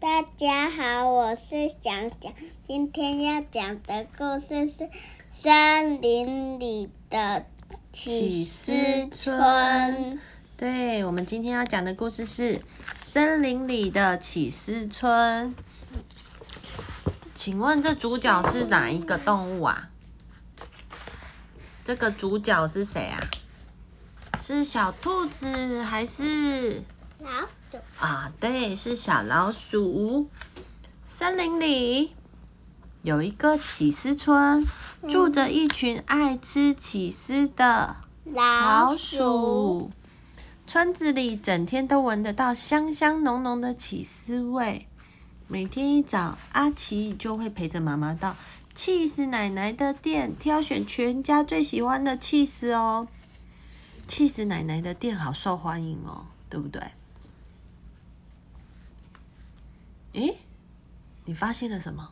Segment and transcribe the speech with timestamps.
[0.00, 2.32] 大家好，我是想想，
[2.68, 4.84] 今天要讲的故事是
[5.32, 7.44] 《森林里的
[7.90, 8.72] 起司
[9.08, 9.36] 村》。
[10.56, 12.58] 对，我们今天要讲的故事是
[13.02, 15.52] 《森林里的起司村》。
[17.34, 19.90] 请问这主角是哪一个动物啊？
[21.84, 23.18] 这个主角是谁啊？
[24.40, 26.84] 是小兔子还是？
[28.00, 30.28] 啊，对，是小老鼠。
[31.04, 32.14] 森林里
[33.02, 34.64] 有一个起司村，
[35.08, 39.90] 住着一群爱吃起司的老鼠。
[40.66, 44.86] 村子里整天都闻得到香香浓浓的起司味。
[45.48, 48.36] 每天一早，阿奇就会陪着妈妈到
[48.74, 53.08] 气死奶奶的店，挑选全家最喜欢的气司哦。
[54.06, 56.82] 气死奶奶的店好受欢迎哦，对不对？
[60.12, 60.38] 诶，
[61.24, 62.10] 你发现了什么？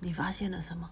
[0.00, 0.88] 你发现了什么？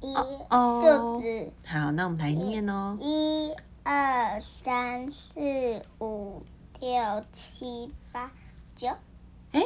[0.00, 0.14] 一
[0.50, 2.96] 哦数字好，那我们来念哦。
[3.00, 6.44] 一二三四五
[6.80, 8.30] 六七八
[8.74, 8.88] 九，
[9.52, 9.62] 哎，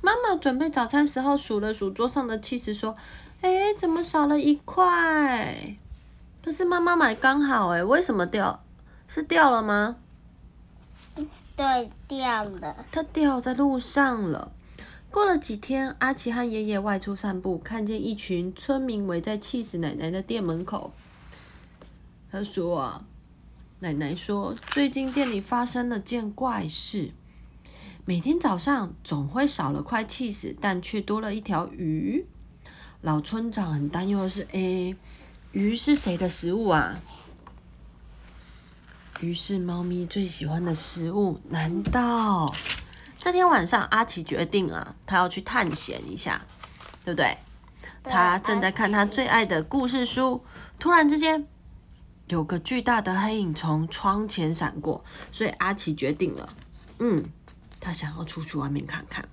[0.00, 2.96] 妈妈准备早餐时候数了数桌上的气司，说
[3.42, 5.76] ：“哎，怎么少了一块？
[6.42, 8.62] 可是妈妈买刚好，哎，为什么掉？
[9.06, 9.96] 是掉了吗？
[11.56, 12.84] 对，掉了。
[12.90, 14.52] 它掉在路上了。”
[15.10, 20.92] 过了几天，阿奇和爷爷外出散步，看见一群村民围在气死奶奶的店门口。
[22.32, 23.04] 他说：“啊，
[23.78, 27.12] 奶奶说，最近店里发生了件怪事，
[28.04, 32.26] 每天早上总会少了块气死，但却多了一条鱼。
[33.02, 34.96] 老村长很担忧的是，诶，
[35.52, 36.98] 鱼是谁的食物啊？
[39.24, 42.54] 鱼是猫咪最喜欢的食物，难道？”
[43.18, 46.42] 这天晚上，阿奇决定啊，他要去探险一下，
[47.06, 47.38] 对不对？
[48.02, 50.44] 对他正在看他最爱的故事书，
[50.78, 51.46] 突然之间，
[52.28, 56.54] 有个巨大的黑影从窗前闪过，所以阿奇决定了，
[56.98, 57.24] 嗯，
[57.80, 59.26] 他想要出去外面看看。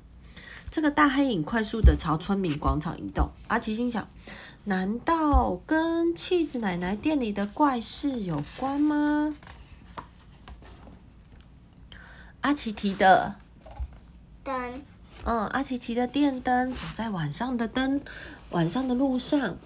[0.70, 4.08] 这个大黑影快速的朝村民广场移动，阿奇心想：
[4.64, 9.36] 难道跟气死奶奶店里的怪事有关吗？
[12.41, 13.35] 阿奇提的
[14.44, 14.81] 灯
[15.24, 18.02] 嗯，阿奇提的电灯走在晚上的灯，
[18.50, 19.57] 晚上的路上，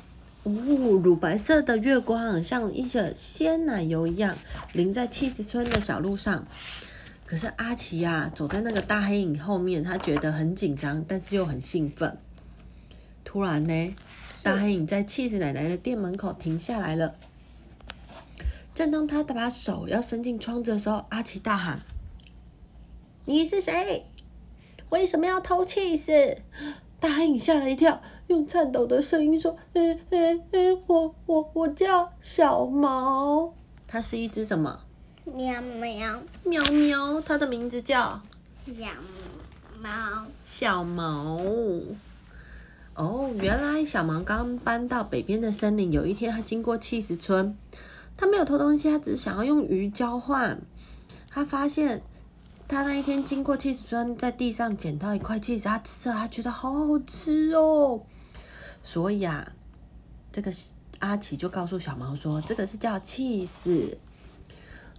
[0.44, 4.36] 哦，乳白色的月光像一个鲜奶油一样
[4.74, 6.46] 淋在气死村的小路上。
[7.26, 12.18] 可是阿奇呀、走在那个大黑影后面，他觉得很紧张，但是又很兴奋。
[13.24, 13.96] 突然呢，
[14.44, 17.16] 大黑影在气死奶奶的店门口停下来了。
[18.76, 21.82] 正当他把手要伸进窗子的时候，阿奇大喊
[23.26, 24.06] ：“你是谁？”
[24.90, 26.12] 为什么要偷气死？
[27.00, 33.54] 大黑影吓了一跳，用颤抖的声音说：“嗯嗯嗯，我我我叫小毛，
[33.88, 34.80] 它是一只什么？
[35.26, 38.22] 喵喵喵喵，它的名字叫
[38.66, 38.88] 小
[39.82, 41.42] 猫，小毛。
[42.94, 45.92] 哦，原来小毛刚搬到北边的森林。
[45.92, 47.58] 有一天，他经过气死村，
[48.16, 50.62] 他没有偷东西，他只是想要用鱼交换。
[51.30, 52.04] 他发现。
[52.68, 58.02] 他那一天经过气死村，在地上捡到一块气死，他吃了，他觉得好好吃哦。
[58.84, 59.54] 所以啊，
[60.32, 60.52] 这个
[61.00, 63.98] 阿奇就告诉小毛说：“这个是叫气死。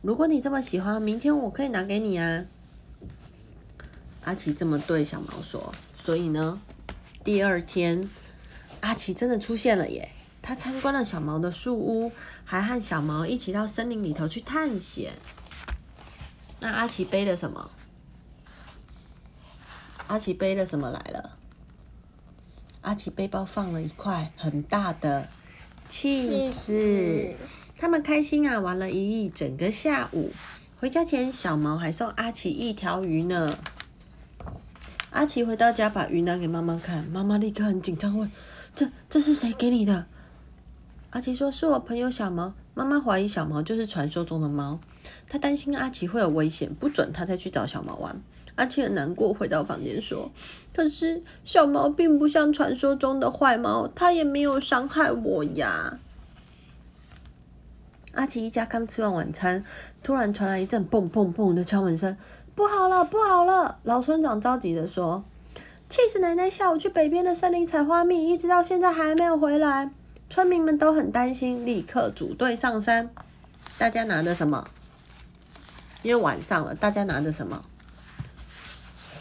[0.00, 2.44] 如果你这么喜欢，明天我可以拿给你啊。”
[4.22, 5.74] 阿奇这么对小毛说。
[6.04, 6.60] 所以呢，
[7.24, 8.08] 第二天
[8.80, 10.08] 阿奇真的出现了耶！
[10.40, 12.12] 他参观了小毛的树屋，
[12.44, 15.14] 还和小毛一起到森林里头去探险。
[16.60, 17.70] 那阿奇背了什么？
[20.06, 21.36] 阿奇背了什么来了？
[22.82, 25.28] 阿奇背包放了一块很大的
[25.88, 27.34] 气死。
[27.76, 30.32] 他们开心啊，玩了一整个下午。
[30.78, 33.58] 回家前，小毛还送阿奇一条鱼呢。
[35.10, 38.30] 阿奇回到家，把鱼拿给妈妈看，妈妈立刻很紧张，问
[38.76, 40.06] ：“这这是谁给你的？”
[41.10, 44.78] 阿奇说：“是我朋友小毛。”妈妈怀疑小毛就是传说中的猫。
[45.30, 48.20] 她担心阿奇会有危险，不准他再去找小毛玩。
[48.56, 50.30] 阿奇很难过，回到房间说
[50.76, 55.98] ：“可是小毛并不像传说中的坏猫，它也没有伤害我呀。”
[58.12, 59.64] 阿奇一家刚吃完晚餐，
[60.02, 62.14] 突然传来一阵砰砰砰的敲门声。
[62.54, 63.78] 不好了，不好了！
[63.84, 65.24] 老村长着急的说
[65.88, 69.90] ：“气死奶奶下午去北边的森林采花蜜，一直到现在还没有回来。”
[70.28, 73.10] 村民们都很担心，立刻组队上山。
[73.78, 74.68] 大家拿着什么？
[76.02, 77.64] 因为晚上了，大家拿着什么？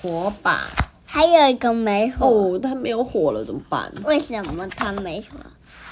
[0.02, 0.68] 火把。
[1.06, 2.26] 还有一个没火。
[2.28, 3.92] 哦，他没有火了，怎么办？
[4.04, 5.40] 为什么他没火？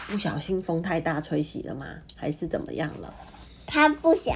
[0.08, 1.86] 不小心风太大吹熄了吗？
[2.16, 3.14] 还是怎么样了？
[3.66, 4.36] 他不想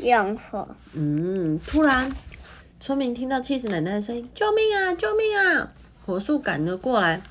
[0.00, 0.76] 用火。
[0.92, 2.12] 嗯，突然，
[2.78, 4.92] 村民听到气死奶奶的声音：“救命啊！
[4.92, 5.72] 救命啊！”
[6.04, 7.22] 火速赶了过来，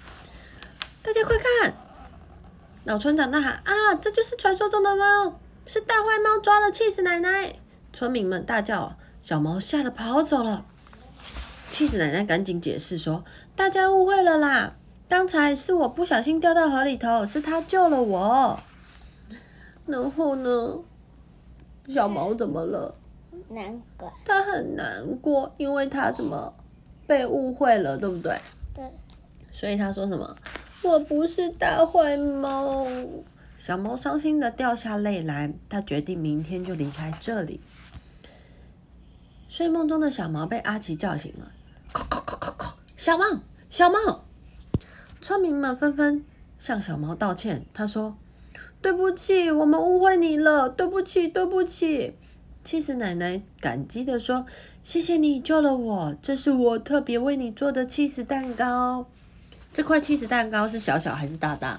[1.03, 1.75] 大家快看！
[2.85, 7.55] 老村长呐喊：“啊，这就是传说中的猫，是大坏猫抓了气死奶奶！”
[7.91, 10.63] 村民们大叫，小毛吓得跑走了。
[11.71, 14.75] 气死奶奶赶紧解释说：“大家误会了啦，
[15.09, 18.59] 刚才是我不小心掉到河里头，是他救了我。”
[19.87, 20.79] 然后呢？
[21.87, 22.93] 小毛怎么了？
[23.49, 24.13] 难过。
[24.23, 26.53] 他很难过，因为他怎么
[27.07, 28.37] 被误会了，对不对？
[28.75, 28.83] 对。
[29.51, 30.35] 所以他说什么？
[30.85, 32.87] 我不是大坏猫。
[33.57, 37.59] 小猫伤心的掉下泪来，他决定明天就离开这里。
[39.49, 41.51] 睡梦中的小毛被阿奇叫醒了。
[42.95, 43.25] 小猫，
[43.69, 44.23] 小猫！
[45.21, 46.23] 村民们纷纷
[46.59, 47.65] 向小猫道歉。
[47.73, 48.15] 他说
[48.81, 52.15] ：“对不起，我们误会你了，对不起，对不起。”
[52.63, 54.45] 气死奶奶感激的说
[54.83, 59.07] ：“谢谢你救了我，这是我特别为你做的气死蛋糕。
[59.75, 61.77] 这块气死蛋糕是小小还是大大？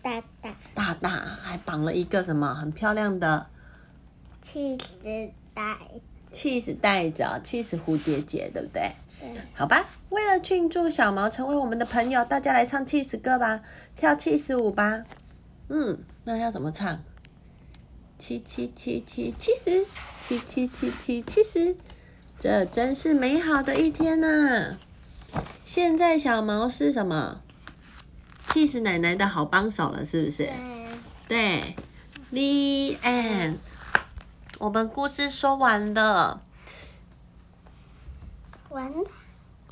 [0.00, 1.10] 大大大大，
[1.42, 3.44] 还绑了一个什么很漂亮的
[4.40, 5.76] 气死袋
[6.30, 8.88] 气死袋子啊，气死蝴蝶结，对不对？
[9.18, 9.28] 对。
[9.52, 13.62] 好吧，为了庆祝小毛成为我们的朋友，大家来唱气死歌吧，
[13.96, 15.02] 跳气死舞吧。
[15.70, 17.02] 嗯，那要怎么唱？
[18.16, 19.84] 七七七七七十，
[20.22, 21.76] 七七七七七十，
[22.38, 24.76] 这真是美好的一天呐！
[25.64, 27.40] 现在小毛是什么？
[28.48, 30.52] 气死奶奶的好帮手了，是不是？
[31.26, 31.74] 对。
[32.30, 33.56] The end。
[34.58, 36.42] 我们故事说完了。
[38.68, 39.10] 完了。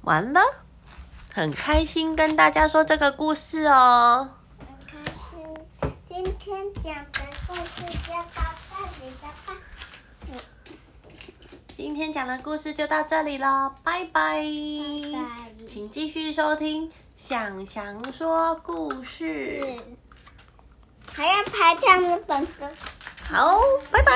[0.02, 0.40] 完了。
[1.32, 4.30] 很开心跟大家说这个故事哦。
[4.58, 4.98] 很开
[5.30, 8.76] 心，今天讲的故事就到这
[9.06, 9.54] 里了吧。
[11.76, 14.12] 今天讲的故事就到这里了，拜拜。
[14.12, 14.44] 拜
[15.12, 15.51] 拜。
[15.72, 19.24] 请继续收听《想想说故事》。
[21.10, 22.52] 还要排唱日本子。
[23.22, 23.58] 好，
[23.90, 24.12] 拜拜。